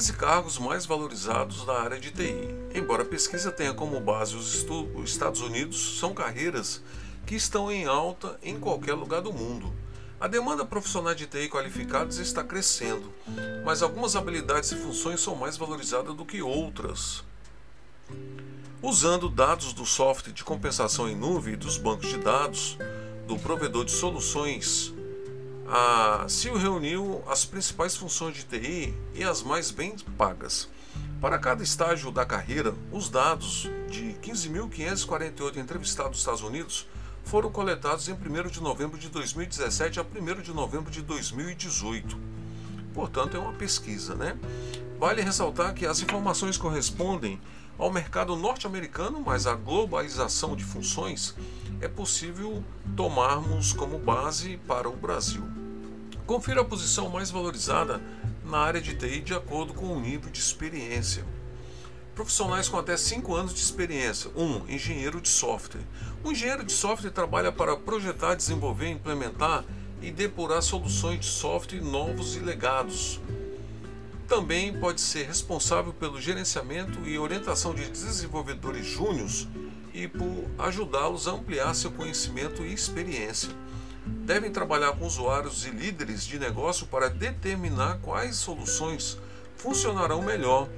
13 0.00 0.14
cargos 0.14 0.58
mais 0.58 0.86
valorizados 0.86 1.66
da 1.66 1.78
área 1.78 2.00
de 2.00 2.10
TI. 2.10 2.48
Embora 2.74 3.02
a 3.02 3.06
pesquisa 3.06 3.52
tenha 3.52 3.74
como 3.74 4.00
base 4.00 4.34
os, 4.34 4.64
os 4.94 5.10
Estados 5.10 5.42
Unidos, 5.42 5.98
são 5.98 6.14
carreiras 6.14 6.82
que 7.26 7.34
estão 7.34 7.70
em 7.70 7.84
alta 7.84 8.38
em 8.42 8.58
qualquer 8.58 8.94
lugar 8.94 9.20
do 9.20 9.30
mundo. 9.30 9.70
A 10.18 10.26
demanda 10.26 10.64
profissional 10.64 11.14
de 11.14 11.26
TI 11.26 11.50
qualificados 11.50 12.16
está 12.16 12.42
crescendo, 12.42 13.12
mas 13.62 13.82
algumas 13.82 14.16
habilidades 14.16 14.72
e 14.72 14.76
funções 14.76 15.20
são 15.20 15.34
mais 15.34 15.58
valorizadas 15.58 16.14
do 16.14 16.24
que 16.24 16.40
outras. 16.40 17.22
Usando 18.80 19.28
dados 19.28 19.74
do 19.74 19.84
software 19.84 20.32
de 20.32 20.42
compensação 20.42 21.10
em 21.10 21.14
nuvem 21.14 21.52
e 21.52 21.58
dos 21.58 21.76
bancos 21.76 22.08
de 22.08 22.16
dados 22.16 22.78
do 23.26 23.38
provedor 23.38 23.84
de 23.84 23.92
soluções 23.92 24.94
a 25.72 26.26
CIO 26.28 26.56
reuniu 26.56 27.22
as 27.28 27.44
principais 27.44 27.96
funções 27.96 28.34
de 28.34 28.42
TI 28.42 28.92
e 29.14 29.22
as 29.22 29.40
mais 29.40 29.70
bem 29.70 29.94
pagas. 30.18 30.68
Para 31.20 31.38
cada 31.38 31.62
estágio 31.62 32.10
da 32.10 32.26
carreira, 32.26 32.74
os 32.90 33.08
dados 33.08 33.70
de 33.88 34.16
15.548 34.20 35.58
entrevistados 35.58 36.12
dos 36.12 36.20
Estados 36.20 36.42
Unidos 36.42 36.88
foram 37.22 37.52
coletados 37.52 38.08
em 38.08 38.14
1 38.14 38.48
de 38.48 38.60
novembro 38.60 38.98
de 38.98 39.08
2017 39.10 40.00
a 40.00 40.02
1 40.02 40.42
de 40.42 40.52
novembro 40.52 40.90
de 40.90 41.02
2018. 41.02 42.18
Portanto, 42.92 43.36
é 43.36 43.40
uma 43.40 43.52
pesquisa, 43.52 44.16
né? 44.16 44.36
Vale 44.98 45.22
ressaltar 45.22 45.72
que 45.72 45.86
as 45.86 46.00
informações 46.00 46.56
correspondem 46.56 47.40
ao 47.78 47.92
mercado 47.92 48.34
norte-americano, 48.34 49.22
mas 49.24 49.46
a 49.46 49.54
globalização 49.54 50.56
de 50.56 50.64
funções 50.64 51.36
é 51.80 51.88
possível 51.88 52.62
tomarmos 52.96 53.72
como 53.72 53.98
base 53.98 54.58
para 54.66 54.88
o 54.88 54.96
Brasil. 54.96 55.42
Confira 56.26 56.60
a 56.60 56.64
posição 56.64 57.08
mais 57.08 57.30
valorizada 57.30 58.00
na 58.44 58.58
área 58.58 58.80
de 58.80 58.94
TI 58.94 59.20
de 59.20 59.34
acordo 59.34 59.72
com 59.72 59.86
o 59.86 60.00
nível 60.00 60.30
de 60.30 60.38
experiência. 60.38 61.24
Profissionais 62.14 62.68
com 62.68 62.76
até 62.76 62.96
5 62.96 63.34
anos 63.34 63.54
de 63.54 63.60
experiência. 63.60 64.30
1. 64.36 64.42
Um, 64.42 64.68
engenheiro 64.68 65.20
de 65.20 65.28
software. 65.28 65.80
O 66.22 66.30
engenheiro 66.30 66.64
de 66.64 66.72
software 66.72 67.10
trabalha 67.10 67.50
para 67.50 67.76
projetar, 67.76 68.34
desenvolver, 68.34 68.90
implementar 68.90 69.64
e 70.02 70.10
depurar 70.10 70.62
soluções 70.62 71.20
de 71.20 71.26
software 71.26 71.80
novos 71.80 72.36
e 72.36 72.40
legados. 72.40 73.20
Também 74.28 74.78
pode 74.78 75.00
ser 75.00 75.26
responsável 75.26 75.92
pelo 75.92 76.20
gerenciamento 76.20 77.00
e 77.08 77.18
orientação 77.18 77.74
de 77.74 77.88
desenvolvedores 77.88 78.86
júniores 78.86 79.48
e 79.92 80.08
por 80.08 80.46
ajudá-los 80.58 81.26
a 81.26 81.32
ampliar 81.32 81.74
seu 81.74 81.90
conhecimento 81.90 82.62
e 82.62 82.72
experiência. 82.72 83.50
Devem 84.06 84.50
trabalhar 84.50 84.92
com 84.92 85.06
usuários 85.06 85.66
e 85.66 85.70
líderes 85.70 86.24
de 86.24 86.38
negócio 86.38 86.86
para 86.86 87.08
determinar 87.08 87.98
quais 88.02 88.36
soluções 88.36 89.18
funcionarão 89.56 90.22
melhor, 90.22 90.68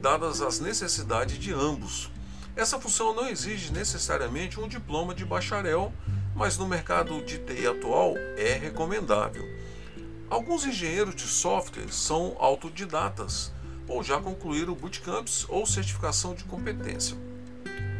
dadas 0.00 0.42
as 0.42 0.58
necessidades 0.58 1.38
de 1.38 1.52
ambos. 1.52 2.10
Essa 2.56 2.80
função 2.80 3.14
não 3.14 3.28
exige 3.28 3.72
necessariamente 3.72 4.58
um 4.58 4.68
diploma 4.68 5.14
de 5.14 5.24
bacharel, 5.24 5.92
mas 6.34 6.58
no 6.58 6.66
mercado 6.66 7.22
de 7.24 7.38
TI 7.38 7.66
atual 7.66 8.14
é 8.36 8.54
recomendável. 8.54 9.44
Alguns 10.28 10.64
engenheiros 10.64 11.14
de 11.14 11.26
software 11.26 11.92
são 11.92 12.34
autodidatas 12.38 13.52
ou 13.86 14.02
já 14.02 14.18
concluíram 14.18 14.74
bootcamps 14.74 15.46
ou 15.48 15.66
certificação 15.66 16.34
de 16.34 16.44
competência. 16.44 17.16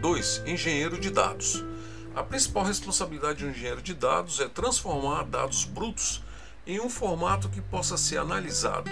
2. 0.03 0.43
Engenheiro 0.47 0.99
de 0.99 1.11
dados. 1.11 1.65
A 2.13 2.25
principal 2.25 2.65
responsabilidade 2.65 3.39
de 3.39 3.45
um 3.47 3.51
engenheiro 3.51 3.81
de 3.81 3.95
dados 3.95 4.41
é 4.41 4.49
transformar 4.49 5.23
dados 5.23 5.65
brutos 5.65 6.25
em 6.67 6.81
um 6.81 6.91
formato 6.91 7.49
que 7.49 7.61
possa 7.61 7.97
ser 7.97 8.19
analisado. 8.19 8.91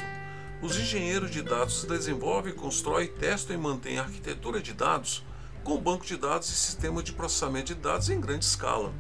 Os 0.63 0.79
engenheiros 0.79 1.33
de 1.33 1.43
dados 1.43 1.83
desenvolvem, 1.83 2.55
constroem, 2.55 3.09
testam 3.09 3.57
e 3.57 3.59
mantêm 3.59 3.99
a 3.99 4.03
arquitetura 4.03 4.61
de 4.61 4.73
dados 4.73 5.25
com 5.65 5.81
banco 5.81 6.07
de 6.07 6.17
dados 6.17 6.49
e 6.49 6.53
sistemas 6.53 7.03
de 7.03 7.13
processamento 7.13 7.75
de 7.75 7.81
dados 7.81 8.09
em 8.09 8.21
grande 8.21 8.45
escala. 8.45 8.95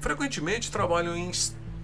Frequentemente 0.00 0.70
trabalham 0.70 1.14
em 1.14 1.30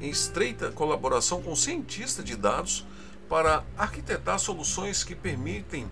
estreita 0.00 0.72
colaboração 0.72 1.42
com 1.42 1.54
cientistas 1.54 2.24
de 2.24 2.36
dados 2.36 2.86
para 3.28 3.62
arquitetar 3.76 4.38
soluções 4.38 5.04
que 5.04 5.14
permitem 5.14 5.90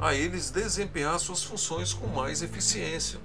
a 0.00 0.14
eles 0.14 0.50
desempenhar 0.50 1.18
suas 1.20 1.42
funções 1.42 1.92
com 1.92 2.06
mais 2.06 2.40
eficiência. 2.40 3.20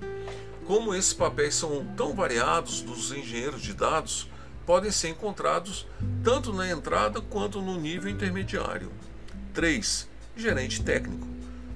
Como 0.67 0.93
esses 0.93 1.13
papéis 1.13 1.55
são 1.55 1.85
tão 1.95 2.13
variados 2.13 2.81
dos 2.81 3.13
engenheiros 3.13 3.61
de 3.61 3.73
dados, 3.73 4.29
podem 4.65 4.91
ser 4.91 5.09
encontrados 5.09 5.87
tanto 6.21 6.51
na 6.51 6.69
entrada 6.69 7.21
quanto 7.21 7.61
no 7.61 7.79
nível 7.79 8.09
intermediário. 8.11 8.91
3. 9.53 10.09
Gerente 10.35 10.83
técnico. 10.83 11.25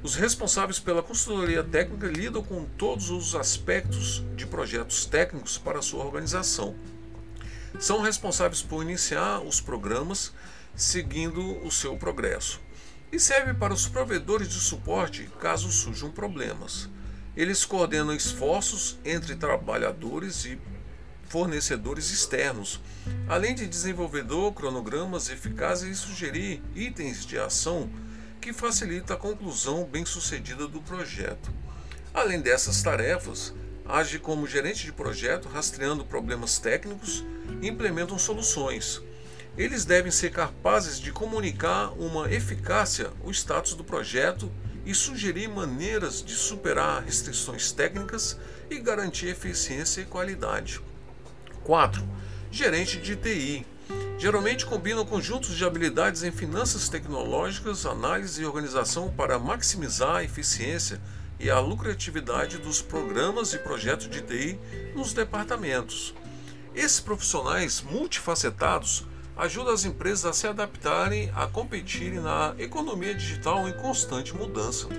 Os 0.03 0.15
responsáveis 0.15 0.79
pela 0.79 1.03
consultoria 1.03 1.63
técnica 1.63 2.07
lidam 2.07 2.43
com 2.43 2.65
todos 2.65 3.09
os 3.09 3.35
aspectos 3.35 4.23
de 4.35 4.45
projetos 4.45 5.05
técnicos 5.05 5.57
para 5.57 5.81
sua 5.81 6.03
organização. 6.03 6.75
São 7.79 8.01
responsáveis 8.01 8.61
por 8.61 8.81
iniciar 8.81 9.39
os 9.39 9.61
programas 9.61 10.33
seguindo 10.75 11.41
o 11.65 11.71
seu 11.71 11.95
progresso 11.95 12.59
e 13.11 13.19
serve 13.19 13.53
para 13.53 13.73
os 13.73 13.87
provedores 13.87 14.47
de 14.49 14.59
suporte 14.59 15.29
caso 15.39 15.71
surjam 15.71 16.11
problemas. 16.11 16.89
Eles 17.35 17.65
coordenam 17.65 18.13
esforços 18.13 18.99
entre 19.03 19.35
trabalhadores 19.35 20.45
e 20.45 20.59
fornecedores 21.27 22.11
externos, 22.11 22.81
além 23.27 23.53
de 23.53 23.67
desenvolvedor 23.67 24.53
cronogramas 24.53 25.29
eficazes 25.29 25.89
e 25.89 25.99
sugerir 25.99 26.61
itens 26.75 27.25
de 27.25 27.37
ação 27.37 27.89
que 28.41 28.51
facilita 28.51 29.13
a 29.13 29.17
conclusão 29.17 29.85
bem-sucedida 29.85 30.67
do 30.67 30.81
projeto. 30.81 31.51
Além 32.13 32.41
dessas 32.41 32.81
tarefas, 32.81 33.53
age 33.85 34.17
como 34.17 34.47
gerente 34.47 34.85
de 34.85 34.91
projeto, 34.91 35.47
rastreando 35.47 36.05
problemas 36.05 36.57
técnicos 36.57 37.23
e 37.61 37.67
implementam 37.67 38.17
soluções. 38.17 39.01
Eles 39.57 39.83
devem 39.85 40.11
ser 40.11 40.31
capazes 40.31 40.99
de 40.99 41.11
comunicar 41.11 41.91
uma 41.99 42.31
eficácia 42.31 43.11
o 43.23 43.31
status 43.31 43.73
do 43.73 43.83
projeto 43.83 44.51
e 44.85 44.95
sugerir 44.95 45.47
maneiras 45.47 46.23
de 46.23 46.33
superar 46.33 47.03
restrições 47.03 47.71
técnicas 47.71 48.37
e 48.69 48.79
garantir 48.79 49.27
eficiência 49.27 50.01
e 50.01 50.05
qualidade. 50.05 50.81
4. 51.63 52.03
Gerente 52.51 52.97
de 52.97 53.15
TI. 53.15 53.65
Geralmente 54.17 54.65
combinam 54.65 55.05
conjuntos 55.05 55.55
de 55.55 55.63
habilidades 55.63 56.23
em 56.23 56.31
finanças 56.31 56.89
tecnológicas, 56.89 57.85
análise 57.85 58.41
e 58.41 58.45
organização 58.45 59.11
para 59.11 59.39
maximizar 59.39 60.17
a 60.17 60.23
eficiência 60.23 60.99
e 61.39 61.49
a 61.49 61.59
lucratividade 61.59 62.57
dos 62.57 62.81
programas 62.81 63.53
e 63.53 63.59
projetos 63.59 64.09
de 64.09 64.21
TI 64.21 64.59
nos 64.93 65.13
departamentos. 65.13 66.13
Esses 66.75 66.99
profissionais 66.99 67.81
multifacetados 67.81 69.05
ajuda 69.39 69.71
as 69.71 69.85
empresas 69.85 70.25
a 70.25 70.33
se 70.33 70.47
adaptarem 70.47 71.31
a 71.33 71.47
competirem 71.47 72.19
na 72.19 72.53
economia 72.57 73.15
digital 73.15 73.69
em 73.69 73.73
constante 73.73 74.35
mudança. 74.35 74.89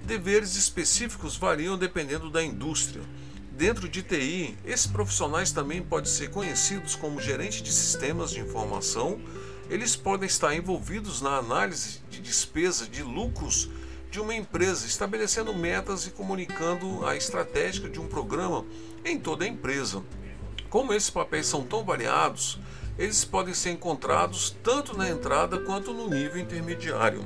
Deveres 0.00 0.54
específicos 0.54 1.36
variam 1.36 1.76
dependendo 1.76 2.30
da 2.30 2.40
indústria. 2.42 3.02
Dentro 3.50 3.88
de 3.88 4.00
TI, 4.04 4.56
esses 4.64 4.86
profissionais 4.86 5.50
também 5.50 5.82
podem 5.82 6.08
ser 6.08 6.30
conhecidos 6.30 6.94
como 6.94 7.20
gerente 7.20 7.60
de 7.60 7.72
sistemas 7.72 8.30
de 8.30 8.38
informação. 8.38 9.20
Eles 9.68 9.96
podem 9.96 10.28
estar 10.28 10.54
envolvidos 10.54 11.20
na 11.20 11.36
análise 11.36 12.00
de 12.08 12.20
despesa 12.20 12.86
de 12.86 13.02
lucros 13.02 13.68
de 14.08 14.20
uma 14.20 14.36
empresa, 14.36 14.86
estabelecendo 14.86 15.52
metas 15.52 16.06
e 16.06 16.12
comunicando 16.12 17.04
a 17.04 17.16
estratégia 17.16 17.90
de 17.90 17.98
um 17.98 18.06
programa 18.06 18.64
em 19.04 19.18
toda 19.18 19.44
a 19.44 19.48
empresa. 19.48 20.00
Como 20.70 20.92
esses 20.92 21.10
papéis 21.10 21.46
são 21.46 21.64
tão 21.64 21.84
variados, 21.84 22.60
eles 22.98 23.24
podem 23.24 23.54
ser 23.54 23.70
encontrados 23.70 24.56
tanto 24.62 24.96
na 24.96 25.08
entrada 25.08 25.60
quanto 25.60 25.94
no 25.94 26.10
nível 26.10 26.36
intermediário. 26.36 27.24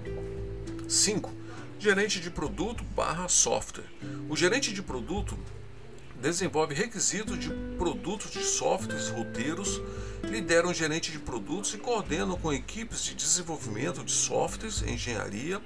5. 0.87 1.33
Gerente 1.79 2.21
de 2.21 2.31
produto 2.31 2.85
barra 2.85 3.27
software. 3.27 3.87
O 4.29 4.37
gerente 4.37 4.73
de 4.73 4.83
produto 4.83 5.37
desenvolve 6.21 6.75
requisitos 6.75 7.39
de 7.39 7.51
produtos 7.79 8.31
de 8.31 8.45
softwares, 8.45 9.09
roteiros, 9.09 9.81
lidera 10.23 10.69
um 10.69 10.75
gerente 10.75 11.11
de 11.11 11.19
produtos 11.19 11.75
e 11.75 11.79
coordena 11.79 12.37
com 12.37 12.53
equipes 12.53 13.03
de 13.03 13.15
desenvolvimento 13.15 14.05
de 14.05 14.13
softwares, 14.13 14.83
engenharia, 14.83 15.61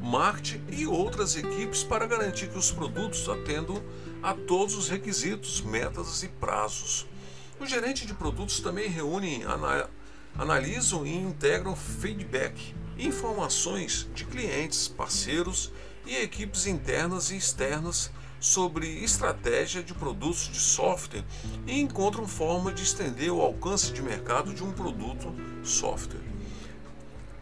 marketing 0.00 0.64
e 0.70 0.86
outras 0.86 1.36
equipes 1.36 1.84
para 1.84 2.06
garantir 2.06 2.48
que 2.48 2.58
os 2.58 2.72
produtos 2.72 3.28
atendam 3.28 3.80
a 4.22 4.34
todos 4.34 4.74
os 4.74 4.88
requisitos, 4.88 5.60
metas 5.60 6.22
e 6.22 6.28
prazos. 6.28 7.06
O 7.60 7.66
gerente 7.66 8.06
de 8.06 8.14
produtos 8.14 8.58
também 8.60 8.88
reúne, 8.88 9.44
analisam 10.34 11.06
e 11.06 11.14
integram 11.14 11.76
feedback, 11.76 12.74
informações 12.98 14.08
de 14.14 14.24
clientes, 14.24 14.88
parceiros 14.88 15.70
e 16.06 16.16
equipes 16.16 16.66
internas 16.66 17.30
e 17.30 17.36
externas 17.36 18.10
sobre 18.40 19.04
estratégia 19.04 19.82
de 19.82 19.92
produtos 19.92 20.48
de 20.48 20.58
software 20.58 21.22
e 21.66 21.78
encontram 21.78 22.26
forma 22.26 22.72
de 22.72 22.82
estender 22.82 23.30
o 23.30 23.42
alcance 23.42 23.92
de 23.92 24.00
mercado 24.00 24.54
de 24.54 24.64
um 24.64 24.72
produto 24.72 25.30
software. 25.62 26.24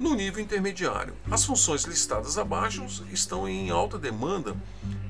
No 0.00 0.16
nível 0.16 0.42
intermediário, 0.42 1.14
as 1.30 1.44
funções 1.44 1.84
listadas 1.84 2.36
abaixo 2.36 2.84
estão 3.12 3.48
em 3.48 3.70
alta 3.70 3.96
demanda 3.96 4.56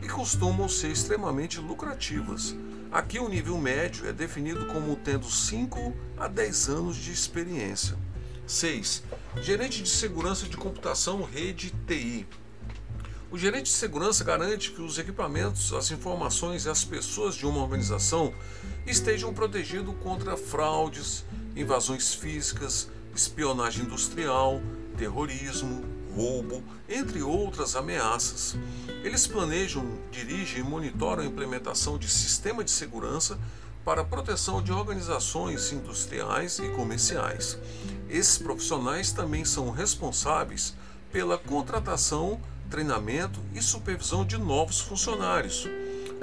e 0.02 0.06
costumam 0.08 0.69
ser 0.69 0.90
extremamente 0.90 1.58
lucrativas. 1.60 2.55
Aqui, 2.90 3.19
o 3.19 3.29
nível 3.29 3.58
médio 3.58 4.08
é 4.08 4.12
definido 4.14 4.67
como 4.69 4.96
tendo 4.96 5.31
5 5.31 5.94
a 6.17 6.26
10 6.26 6.69
anos 6.70 6.96
de 6.96 7.12
experiência. 7.12 7.99
6. 8.46 9.02
Gerente 9.43 9.82
de 9.82 9.90
segurança 9.90 10.46
de 10.49 10.56
computação, 10.56 11.23
rede 11.23 11.70
TI. 11.87 12.26
O 13.31 13.37
gerente 13.37 13.64
de 13.64 13.76
segurança 13.76 14.25
garante 14.25 14.70
que 14.70 14.81
os 14.81 14.99
equipamentos, 14.99 15.75
as 15.75 15.90
informações 15.90 16.64
e 16.64 16.70
as 16.70 16.82
pessoas 16.82 17.35
de 17.35 17.44
uma 17.44 17.61
organização 17.61 18.32
estejam 18.87 19.34
protegidos 19.34 19.94
contra 20.02 20.34
fraudes, 20.34 21.26
invasões 21.55 22.14
físicas, 22.14 22.88
espionagem 23.14 23.84
industrial, 23.84 24.62
terrorismo, 24.96 25.84
roubo, 26.14 26.62
entre 26.88 27.22
outras 27.22 27.76
ameaças. 27.76 28.56
Eles 29.02 29.26
planejam, 29.26 29.87
dirigem 30.10 30.60
e 30.60 30.64
monitoram 30.64 31.22
a 31.22 31.26
implementação 31.26 31.99
de 31.99 32.08
sistema 32.08 32.64
de 32.64 32.70
segurança 32.70 33.38
para 33.84 34.02
a 34.02 34.05
proteção 34.05 34.62
de 34.62 34.72
organizações 34.72 35.72
industriais 35.72 36.58
e 36.58 36.69
comerciais. 36.70 37.58
Esses 38.08 38.38
profissionais 38.38 39.12
também 39.12 39.44
são 39.44 39.70
responsáveis 39.70 40.75
pela 41.10 41.38
contratação 41.38 42.40
treinamento 42.69 43.40
e 43.55 43.62
supervisão 43.62 44.25
de 44.25 44.37
novos 44.37 44.81
funcionários. 44.81 45.66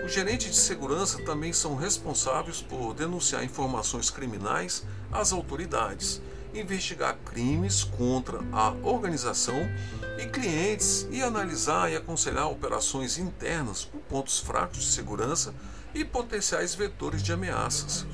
Os 0.04 0.14
gerentes 0.14 0.52
de 0.52 0.58
segurança 0.58 1.24
também 1.24 1.52
são 1.54 1.76
responsáveis 1.76 2.62
por 2.62 2.94
denunciar 2.94 3.44
informações 3.44 4.10
criminais 4.10 4.86
às 5.12 5.32
autoridades, 5.34 6.22
investigar 6.60 7.18
crimes 7.26 7.84
contra 7.84 8.40
a 8.52 8.72
organização 8.84 9.70
e 10.18 10.26
clientes 10.28 11.08
e 11.12 11.22
analisar 11.22 11.92
e 11.92 11.96
aconselhar 11.96 12.50
operações 12.50 13.18
internas 13.18 13.86
com 13.86 14.00
pontos 14.00 14.40
fracos 14.40 14.80
de 14.80 14.86
segurança 14.86 15.54
e 15.94 16.04
potenciais 16.04 16.74
vetores 16.74 17.22
de 17.22 17.34
ameaças. 17.34 18.06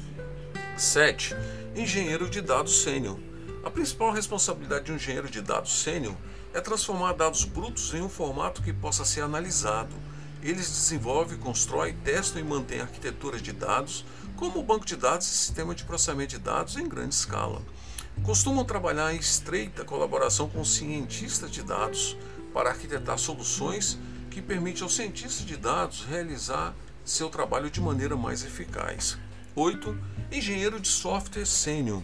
7. 0.78 1.36
Engenheiro 1.76 2.30
de 2.30 2.42
dados 2.42 2.82
sênior. 2.82 3.20
A 3.64 3.70
principal 3.70 4.12
responsabilidade 4.12 4.86
de 4.86 4.92
um 4.92 4.96
engenheiro 4.96 5.30
de 5.30 5.42
dados 5.42 5.82
sênior 5.82 6.16
é 6.54 6.60
transformar 6.60 7.14
dados 7.14 7.46
brutos 7.46 7.94
em 7.94 8.02
um 8.02 8.10
formato 8.10 8.62
que 8.62 8.74
possa 8.74 9.06
ser 9.06 9.22
analisado. 9.22 9.96
Eles 10.42 10.68
desenvolvem, 10.68 11.38
constroem, 11.38 11.96
testam 11.98 12.42
e 12.42 12.44
mantêm 12.44 12.82
arquiteturas 12.82 13.42
de 13.42 13.52
dados, 13.52 14.04
como 14.36 14.60
o 14.60 14.64
banco 14.64 14.86
de 14.86 14.96
dados 14.96 15.28
e 15.28 15.30
sistema 15.30 15.76
de 15.76 15.84
processamento 15.84 16.32
de 16.32 16.40
dados 16.40 16.76
em 16.78 16.88
grande 16.90 17.14
escala. 17.14 17.62
Costumam 18.24 18.64
trabalhar 18.64 19.14
em 19.14 19.18
estreita 19.18 19.84
colaboração 19.84 20.48
com 20.48 20.64
cientistas 20.64 21.50
de 21.50 21.64
dados 21.64 22.16
para 22.54 22.70
arquitetar 22.70 23.18
soluções 23.18 23.98
que 24.30 24.42
permitem 24.42 24.84
aos 24.84 24.96
cientistas 24.96 25.46
de 25.46 25.58
dados 25.58 26.06
realizar 26.06 26.76
seu 27.04 27.30
trabalho 27.30 27.70
de 27.70 27.82
maneira 27.82 28.16
mais 28.16 28.44
eficaz. 28.44 29.18
8. 29.56 29.98
Engenheiro 30.32 30.80
de 30.80 30.88
software 30.88 31.46
sênior. 31.46 32.04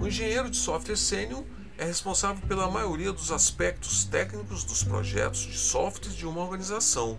O 0.00 0.06
engenheiro 0.06 0.48
de 0.48 0.56
software 0.56 0.96
sênior 0.96 1.44
é 1.76 1.84
responsável 1.84 2.46
pela 2.46 2.70
maioria 2.70 3.12
dos 3.12 3.30
aspectos 3.30 4.04
técnicos 4.04 4.64
dos 4.64 4.82
projetos 4.82 5.40
de 5.40 5.58
software 5.58 6.14
de 6.14 6.26
uma 6.26 6.40
organização. 6.40 7.18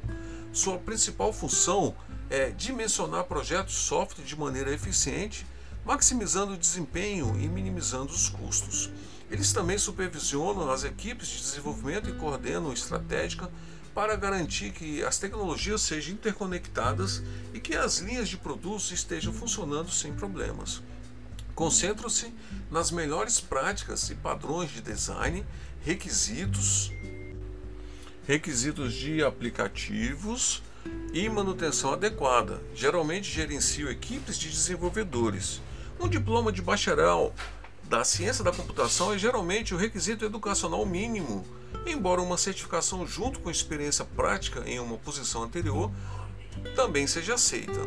Sua 0.51 0.79
principal 0.79 1.31
função 1.31 1.95
é 2.29 2.49
dimensionar 2.49 3.25
projetos 3.25 3.73
de 3.73 3.79
software 3.79 4.23
de 4.23 4.35
maneira 4.35 4.73
eficiente, 4.73 5.45
maximizando 5.87 6.51
o 6.51 6.57
desempenho 6.57 7.39
e 7.39 7.47
minimizando 7.47 8.11
os 8.11 8.27
custos. 8.27 8.91
Eles 9.31 9.53
também 9.53 9.77
supervisionam 9.77 10.69
as 10.69 10.83
equipes 10.83 11.29
de 11.29 11.37
desenvolvimento 11.37 12.09
e 12.09 12.13
coordenam 12.13 12.73
estratégica 12.73 13.49
para 13.95 14.17
garantir 14.17 14.73
que 14.73 15.01
as 15.01 15.17
tecnologias 15.17 15.81
sejam 15.81 16.13
interconectadas 16.13 17.23
e 17.53 17.59
que 17.61 17.73
as 17.73 17.99
linhas 17.99 18.27
de 18.27 18.35
produtos 18.35 18.91
estejam 18.91 19.31
funcionando 19.31 19.89
sem 19.89 20.11
problemas. 20.11 20.83
Concentram-se 21.55 22.33
nas 22.69 22.91
melhores 22.91 23.39
práticas 23.39 24.09
e 24.09 24.15
padrões 24.15 24.69
de 24.69 24.81
design, 24.81 25.45
requisitos, 25.85 26.91
requisitos 28.27 28.93
de 28.93 29.23
aplicativos 29.23 30.61
e 31.13 31.29
manutenção 31.29 31.93
adequada. 31.93 32.61
Geralmente 32.75 33.31
gerenciam 33.31 33.89
equipes 33.89 34.37
de 34.37 34.49
desenvolvedores. 34.49 35.61
Um 35.99 36.07
diploma 36.07 36.51
de 36.51 36.61
bacharel 36.61 37.33
da 37.83 38.03
ciência 38.03 38.43
da 38.43 38.51
computação 38.51 39.13
é 39.13 39.17
geralmente 39.17 39.73
o 39.73 39.77
requisito 39.77 40.25
educacional 40.25 40.85
mínimo, 40.85 41.45
embora 41.85 42.21
uma 42.21 42.37
certificação 42.37 43.07
junto 43.07 43.39
com 43.39 43.49
experiência 43.49 44.05
prática 44.05 44.63
em 44.65 44.79
uma 44.79 44.97
posição 44.97 45.43
anterior 45.43 45.91
também 46.75 47.07
seja 47.07 47.35
aceita. 47.35 47.79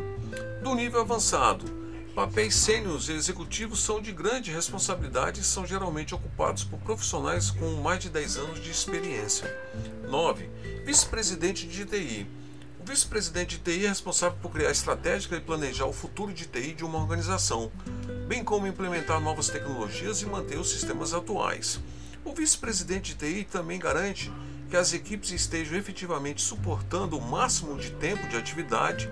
Do 0.63 0.73
nível 0.75 1.01
avançado, 1.01 1.81
Papéis 2.13 2.55
sênios 2.55 3.07
e 3.07 3.13
executivos 3.13 3.79
são 3.79 4.01
de 4.01 4.11
grande 4.11 4.51
responsabilidade 4.51 5.39
e 5.39 5.45
são 5.45 5.65
geralmente 5.65 6.13
ocupados 6.13 6.61
por 6.61 6.77
profissionais 6.79 7.51
com 7.51 7.75
mais 7.75 8.01
de 8.01 8.09
10 8.09 8.35
anos 8.35 8.61
de 8.61 8.69
experiência. 8.69 9.47
9. 10.09 10.49
Vice-presidente 10.85 11.65
de 11.65 11.85
TI. 11.85 12.27
O 12.81 12.83
vice-presidente 12.83 13.59
de 13.59 13.63
TI 13.63 13.85
é 13.85 13.89
responsável 13.89 14.35
por 14.41 14.51
criar 14.51 14.71
estratégia 14.71 15.35
e 15.35 15.39
planejar 15.39 15.85
o 15.85 15.93
futuro 15.93 16.33
de 16.33 16.47
TI 16.47 16.73
de 16.73 16.83
uma 16.83 16.97
organização, 16.97 17.71
bem 18.27 18.43
como 18.43 18.65
implementar 18.65 19.19
novas 19.21 19.49
tecnologias 19.49 20.23
e 20.23 20.25
manter 20.25 20.57
os 20.57 20.71
sistemas 20.71 21.13
atuais. 21.13 21.79
O 22.25 22.33
vice-presidente 22.33 23.13
de 23.13 23.19
TI 23.19 23.43
também 23.43 23.77
garante 23.77 24.33
que 24.67 24.75
as 24.75 24.93
equipes 24.93 25.29
estejam 25.29 25.77
efetivamente 25.77 26.41
suportando 26.41 27.19
o 27.19 27.21
máximo 27.21 27.77
de 27.77 27.91
tempo 27.91 28.27
de 28.27 28.35
atividade 28.35 29.07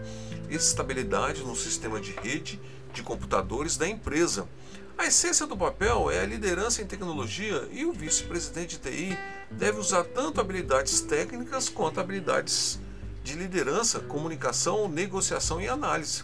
e 0.50 0.56
estabilidade 0.56 1.44
no 1.44 1.56
sistema 1.56 2.02
de 2.02 2.12
rede 2.14 2.60
de 2.92 3.04
computadores 3.04 3.78
da 3.78 3.88
empresa. 3.88 4.50
A 4.98 5.06
essência 5.06 5.46
do 5.46 5.56
papel 5.56 6.10
é 6.10 6.22
a 6.22 6.26
liderança 6.26 6.82
em 6.82 6.88
tecnologia 6.88 7.70
e 7.72 7.86
o 7.86 7.94
vice-presidente 7.94 8.80
de 8.80 8.90
TI 8.90 9.18
deve 9.52 9.78
usar 9.78 10.06
tanto 10.06 10.42
habilidades 10.42 11.02
técnicas 11.02 11.70
quanto 11.70 12.00
habilidades 12.00 12.80
de 13.24 13.34
liderança, 13.36 14.00
comunicação, 14.00 14.88
negociação 14.88 15.62
e 15.62 15.68
análise 15.68 16.24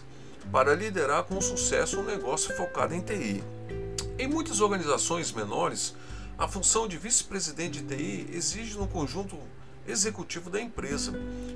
para 0.50 0.74
liderar 0.74 1.24
com 1.24 1.40
sucesso 1.40 2.00
um 2.00 2.04
negócio 2.04 2.56
focado 2.56 2.94
em 2.94 3.00
TI. 3.00 3.42
Em 4.18 4.28
muitas 4.28 4.60
organizações 4.60 5.32
menores, 5.32 5.94
a 6.38 6.46
função 6.46 6.86
de 6.86 6.96
vice-presidente 6.96 7.82
de 7.82 7.96
TI 7.96 8.26
exige 8.32 8.76
no 8.76 8.86
conjunto 8.86 9.36
executivo 9.86 10.50
da 10.50 10.60
empresa. 10.60 11.12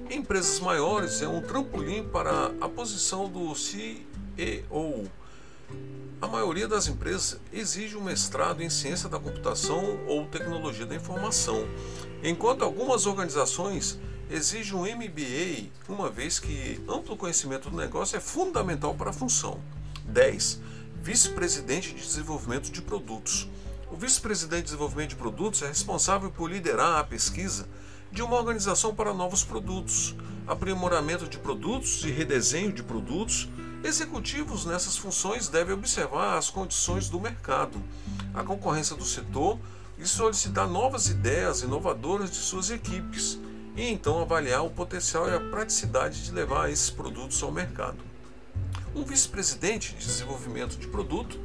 Em 0.09 0.19
empresas 0.19 0.61
maiores, 0.61 1.23
é 1.23 1.29
um 1.29 1.41
trampolim 1.41 2.09
para 2.09 2.53
a 2.61 2.69
posição 2.69 3.29
do 3.29 3.55
CEO 3.55 5.11
a 6.21 6.29
maioria 6.29 6.69
das 6.69 6.87
empresas 6.87 7.41
exige 7.51 7.97
um 7.97 8.03
mestrado 8.03 8.63
em 8.63 8.69
ciência 8.69 9.09
da 9.09 9.19
computação 9.19 9.99
ou 10.07 10.27
tecnologia 10.27 10.85
da 10.85 10.95
informação, 10.95 11.67
enquanto 12.23 12.63
algumas 12.63 13.07
organizações 13.07 13.99
exigem 14.31 14.75
um 14.75 14.85
MBA, 14.85 15.71
uma 15.89 16.09
vez 16.09 16.39
que 16.39 16.81
amplo 16.89 17.17
conhecimento 17.17 17.69
do 17.69 17.77
negócio 17.77 18.17
é 18.17 18.21
fundamental 18.21 18.95
para 18.95 19.11
a 19.11 19.13
função. 19.13 19.61
10. 20.05 20.61
Vice-presidente 21.03 21.95
de 21.95 22.01
desenvolvimento 22.01 22.71
de 22.71 22.81
produtos. 22.81 23.49
O 23.91 23.97
vice-presidente 23.97 24.63
de 24.63 24.67
desenvolvimento 24.67 25.11
de 25.11 25.17
produtos 25.17 25.63
é 25.63 25.67
responsável 25.67 26.31
por 26.31 26.51
liderar 26.51 26.99
a 26.99 27.05
pesquisa 27.05 27.69
de 28.13 28.23
uma 28.23 28.37
organização 28.37 28.95
para 28.95 29.13
novos 29.13 29.43
produtos, 29.43 30.15
aprimoramento 30.47 31.29
de 31.29 31.39
produtos 31.39 32.05
e 32.05 32.11
redesenho 32.11 32.73
de 32.73 32.83
produtos 32.83 33.49
Executivos 33.83 34.67
nessas 34.67 34.99
funções 34.99 35.49
devem 35.49 35.73
observar 35.73 36.37
as 36.37 36.51
condições 36.51 37.09
do 37.09 37.19
mercado, 37.19 37.83
a 38.35 38.45
concorrência 38.45 38.95
do 38.95 39.07
setor, 39.07 39.59
e 39.99 40.07
solicitar 40.07 40.69
novas 40.69 41.09
ideias 41.09 41.63
inovadoras 41.63 42.31
de 42.31 42.37
suas 42.37 42.71
equipes 42.71 43.39
e 43.77 43.89
então 43.89 44.21
avaliar 44.21 44.65
o 44.65 44.71
potencial 44.71 45.29
e 45.29 45.35
a 45.35 45.41
praticidade 45.41 46.25
de 46.25 46.33
levar 46.33 46.71
esses 46.71 46.91
produtos 46.91 47.43
ao 47.43 47.53
mercado. 47.53 47.99
Um 48.95 49.05
vice-presidente 49.05 49.95
de 49.95 50.07
desenvolvimento 50.07 50.77
de 50.77 50.89
produto 50.89 51.39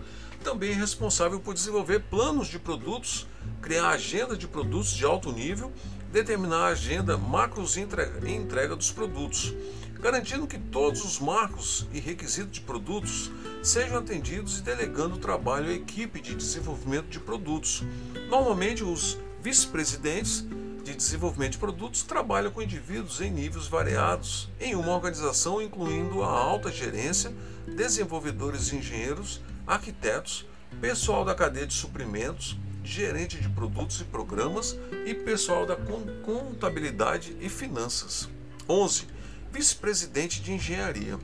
também 0.44 0.72
é 0.72 0.76
responsável 0.76 1.40
por 1.40 1.54
desenvolver 1.54 2.02
planos 2.02 2.48
de 2.48 2.60
produtos, 2.60 3.28
criar 3.62 3.90
agenda 3.90 4.38
de 4.38 4.48
produtos 4.48 4.92
de 4.92 5.04
alto 5.06 5.32
nível, 5.32 5.72
determinar 6.12 6.58
a 6.58 6.68
agenda 6.68 7.18
macros 7.18 7.78
e 7.78 7.82
entrega, 7.82 8.30
entrega 8.30 8.76
dos 8.76 8.92
produtos, 8.92 9.54
garantindo 10.00 10.46
que 10.46 10.60
todos 10.60 11.04
os 11.04 11.20
marcos 11.20 11.88
e 11.92 12.00
requisitos 12.00 12.52
de 12.52 12.62
produtos 12.62 13.32
sejam 13.64 13.98
atendidos 13.98 14.60
e 14.60 14.62
delegando 14.62 15.16
o 15.16 15.20
trabalho 15.20 15.70
à 15.70 15.74
equipe 15.74 16.22
de 16.22 16.36
desenvolvimento 16.36 17.08
de 17.08 17.20
produtos. 17.20 17.84
Normalmente, 18.30 18.84
os 18.84 19.18
vice-presidentes 19.42 20.46
de 20.86 20.94
desenvolvimento 20.94 21.54
de 21.54 21.58
produtos 21.58 22.04
trabalham 22.04 22.52
com 22.52 22.62
indivíduos 22.62 23.20
em 23.20 23.32
níveis 23.32 23.66
variados 23.66 24.48
em 24.60 24.76
uma 24.76 24.94
organização, 24.94 25.60
incluindo 25.60 26.22
a 26.22 26.28
alta 26.28 26.72
gerência, 26.72 27.34
desenvolvedores 27.76 28.72
e 28.72 28.76
engenheiros, 28.76 29.42
arquitetos, 29.66 30.46
pessoal 30.80 31.26
da 31.26 31.34
cadeia 31.34 31.66
de 31.66 31.74
suprimentos, 31.74 32.56
gerente 32.84 33.42
de 33.42 33.50
produtos 33.50 34.00
e 34.00 34.04
programas 34.04 34.78
e 35.08 35.16
pessoal 35.16 35.66
da 35.66 35.76
contabilidade 36.24 37.36
e 37.42 37.50
finanças. 37.50 38.30
11. 38.70 39.08
Vice-presidente 39.52 40.40
de 40.40 40.54
engenharia. 40.54 41.18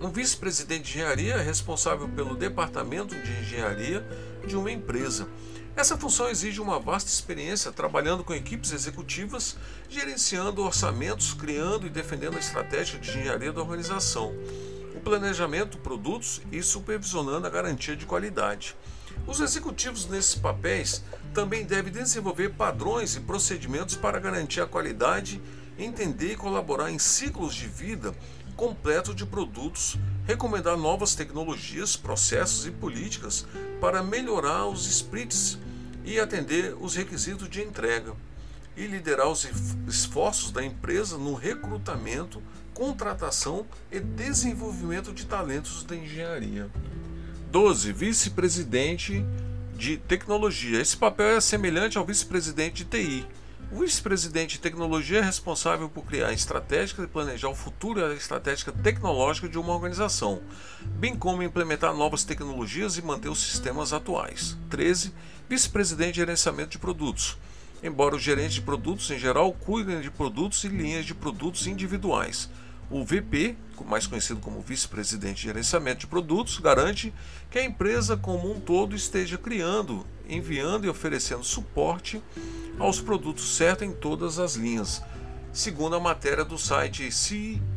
Um 0.00 0.10
vice-presidente 0.10 0.82
de 0.82 0.98
engenharia 0.98 1.34
é 1.34 1.42
responsável 1.42 2.08
pelo 2.08 2.34
departamento 2.34 3.14
de 3.14 3.30
engenharia 3.40 4.04
de 4.44 4.56
uma 4.56 4.72
empresa. 4.72 5.28
Essa 5.78 5.96
função 5.96 6.28
exige 6.28 6.60
uma 6.60 6.80
vasta 6.80 7.08
experiência 7.08 7.70
trabalhando 7.70 8.24
com 8.24 8.34
equipes 8.34 8.72
executivas, 8.72 9.56
gerenciando 9.88 10.64
orçamentos, 10.64 11.32
criando 11.32 11.86
e 11.86 11.88
defendendo 11.88 12.34
a 12.34 12.40
estratégia 12.40 12.98
de 12.98 13.08
engenharia 13.08 13.52
da 13.52 13.60
organização, 13.60 14.34
o 14.96 14.98
planejamento, 14.98 15.78
produtos 15.78 16.42
e 16.50 16.64
supervisionando 16.64 17.46
a 17.46 17.50
garantia 17.50 17.94
de 17.94 18.06
qualidade. 18.06 18.74
Os 19.24 19.38
executivos 19.38 20.08
nesses 20.08 20.34
papéis 20.34 21.04
também 21.32 21.64
devem 21.64 21.92
desenvolver 21.92 22.54
padrões 22.54 23.14
e 23.14 23.20
procedimentos 23.20 23.94
para 23.94 24.18
garantir 24.18 24.60
a 24.60 24.66
qualidade, 24.66 25.40
entender 25.78 26.32
e 26.32 26.36
colaborar 26.36 26.90
em 26.90 26.98
ciclos 26.98 27.54
de 27.54 27.68
vida 27.68 28.12
completo 28.56 29.14
de 29.14 29.24
produtos, 29.24 29.96
recomendar 30.26 30.76
novas 30.76 31.14
tecnologias, 31.14 31.94
processos 31.94 32.66
e 32.66 32.72
políticas 32.72 33.46
para 33.80 34.02
melhorar 34.02 34.66
os 34.66 34.84
sprints 34.84 35.56
e 36.08 36.18
atender 36.18 36.74
os 36.80 36.96
requisitos 36.96 37.50
de 37.50 37.60
entrega, 37.60 38.14
e 38.74 38.86
liderar 38.86 39.28
os 39.28 39.46
esforços 39.86 40.50
da 40.50 40.64
empresa 40.64 41.18
no 41.18 41.34
recrutamento, 41.34 42.42
contratação 42.72 43.66
e 43.92 44.00
desenvolvimento 44.00 45.12
de 45.12 45.26
talentos 45.26 45.84
da 45.84 45.94
engenharia. 45.94 46.70
12. 47.50 47.92
Vice-presidente 47.92 49.22
de 49.76 49.98
tecnologia. 49.98 50.80
Esse 50.80 50.96
papel 50.96 51.36
é 51.36 51.40
semelhante 51.42 51.98
ao 51.98 52.06
vice-presidente 52.06 52.84
de 52.84 52.90
TI. 52.90 53.26
O 53.70 53.80
vice-presidente 53.80 54.52
de 54.52 54.60
tecnologia 54.60 55.18
é 55.18 55.22
responsável 55.22 55.90
por 55.90 56.06
criar 56.06 56.28
a 56.28 56.32
estratégia 56.32 57.02
e 57.02 57.06
planejar 57.06 57.50
o 57.50 57.54
futuro 57.54 58.00
e 58.00 58.02
a 58.02 58.14
estratégia 58.14 58.72
tecnológica 58.72 59.46
de 59.46 59.58
uma 59.58 59.74
organização, 59.74 60.40
bem 60.82 61.14
como 61.14 61.42
implementar 61.42 61.94
novas 61.94 62.24
tecnologias 62.24 62.96
e 62.96 63.02
manter 63.02 63.28
os 63.28 63.40
sistemas 63.40 63.92
atuais. 63.92 64.56
13. 64.70 65.12
Vice-presidente 65.50 66.12
de 66.12 66.20
gerenciamento 66.20 66.70
de 66.70 66.78
produtos. 66.78 67.36
Embora 67.82 68.16
os 68.16 68.22
gerentes 68.22 68.54
de 68.54 68.62
produtos 68.62 69.10
em 69.10 69.18
geral 69.18 69.52
cuidem 69.52 70.00
de 70.00 70.10
produtos 70.10 70.64
e 70.64 70.68
linhas 70.68 71.04
de 71.04 71.14
produtos 71.14 71.66
individuais, 71.66 72.48
o 72.90 73.04
VP, 73.04 73.54
mais 73.84 74.06
conhecido 74.06 74.40
como 74.40 74.62
vice-presidente 74.62 75.36
de 75.36 75.42
gerenciamento 75.42 76.00
de 76.00 76.06
produtos, 76.06 76.58
garante 76.58 77.12
que 77.50 77.58
a 77.58 77.64
empresa 77.64 78.16
como 78.16 78.50
um 78.50 78.58
todo 78.58 78.96
esteja 78.96 79.36
criando, 79.36 80.06
enviando 80.28 80.84
e 80.84 80.88
oferecendo 80.88 81.42
suporte 81.42 82.22
aos 82.78 83.00
produtos 83.00 83.56
certos 83.56 83.86
em 83.86 83.92
todas 83.92 84.38
as 84.38 84.54
linhas, 84.54 85.02
segundo 85.52 85.96
a 85.96 86.00
matéria 86.00 86.44
do 86.44 86.58
site 86.58 87.10
ceo.com.br. 87.10 87.68